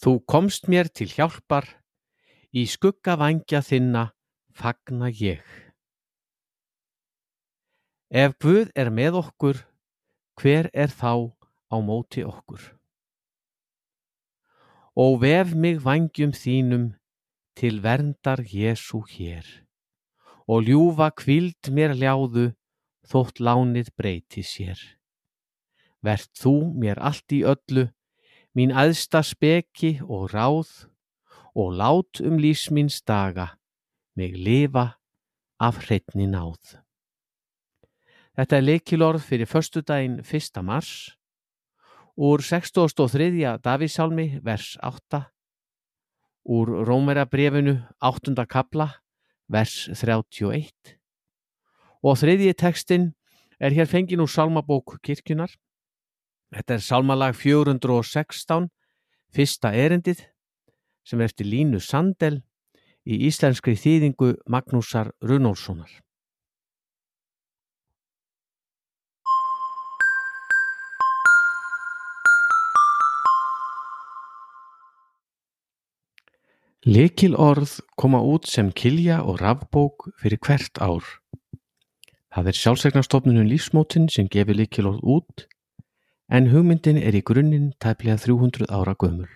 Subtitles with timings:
[0.00, 1.66] Þú komst mér til hjálpar,
[2.56, 4.06] í skugga vængja þinna
[4.56, 5.44] fagna ég.
[8.08, 9.60] Ef Guð er með okkur,
[10.40, 11.36] hver er þá
[11.68, 12.62] á móti okkur?
[14.96, 16.88] Og vef mig vangjum þínum
[17.54, 19.46] til verndar Jésu hér
[20.50, 22.48] og ljúfa kvild mér ljáðu
[23.06, 24.80] þótt lánið breyti sér.
[26.02, 27.84] Vert þú mér allt í öllu,
[28.56, 30.70] mín aðsta speki og ráð
[31.54, 33.56] og lát um lífsmins daga,
[34.16, 35.00] mig lifa
[35.60, 36.78] af hreitni náð.
[38.36, 40.62] Þetta er leikilorð fyrir förstudaginn 1.
[40.62, 41.16] mars
[42.16, 43.58] úr 63.
[43.62, 45.24] Davísálmi vers 8
[46.44, 48.46] úr Rómera brefinu 8.
[48.48, 48.88] kapla
[49.48, 50.96] vers 31
[52.02, 53.10] og þriðji tekstin
[53.60, 55.52] er hér fengin úr Salmabók kirkjunar.
[56.50, 58.68] Þetta er Salmalag 416,
[59.30, 60.24] fyrsta erendið
[61.06, 62.40] sem er eftir Línu Sandel
[63.06, 65.90] í íslenskri þýðingu Magnúsar Runólfssonar.
[76.80, 81.04] Lykilorð koma út sem kilja og rafbók fyrir hvert ár.
[82.34, 85.46] Það er sjálfseignarstofnunum lífsmótin sem gefur lykilorð út
[86.30, 89.30] en hugmyndin er í grunninn tæplega 300 ára gömul.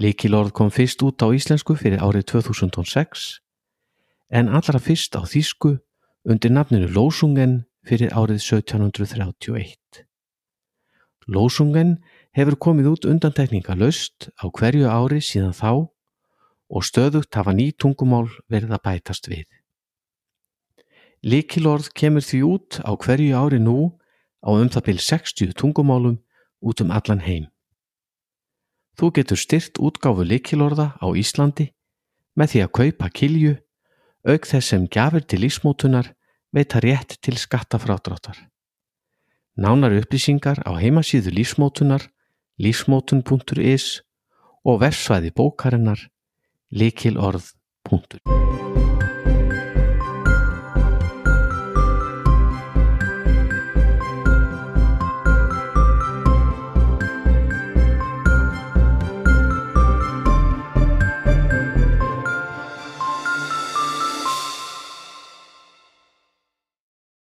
[0.00, 3.40] Lykilorð kom fyrst út á íslensku fyrir árið 2006
[4.30, 5.78] en allra fyrst á þýsku
[6.28, 10.04] undir nafninu Lósungen fyrir árið 1731.
[11.26, 11.98] Lósungen
[12.36, 15.88] hefur komið út undantekninga laust á hverju ári síðan þá
[16.70, 19.48] og stöðugt hafa ný tungumál verið að bætast við.
[21.24, 23.99] Likilorð kemur því út á hverju ári nú
[24.44, 26.18] á um það byrj 60 tungumálum
[26.60, 27.48] út um allan heim.
[28.96, 31.70] Þú getur styrt útgáfu likilorða á Íslandi
[32.36, 33.54] með því að kaupa kilju
[34.28, 36.12] auk þess sem gjafir til lífsmótunar
[36.52, 38.36] veita rétt til skattafrádráttar.
[39.56, 42.08] Nánar upplýsingar á heimasíðu lífsmótunar
[42.60, 44.02] lífsmótun.is
[44.64, 46.08] og versvæði bókarinnar
[46.70, 48.49] likilorð.is